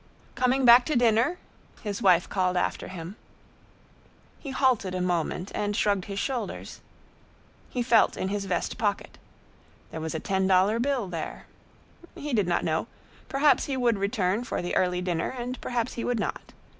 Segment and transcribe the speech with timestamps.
[0.33, 1.37] "Coming back to dinner?"
[1.83, 3.17] his wife called after him.
[4.39, 6.81] He halted a moment and shrugged his shoulders.
[7.69, 9.19] He felt in his vest pocket;
[9.91, 11.45] there was a ten dollar bill there.
[12.15, 12.87] He did not know;
[13.29, 16.51] perhaps he would return for the early dinner and perhaps he would not.